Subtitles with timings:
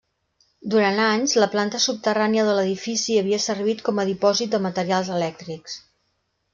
[0.73, 5.83] Durant anys, la planta subterrània de l'edifici havia servit com a dipòsit de materials elèctrics.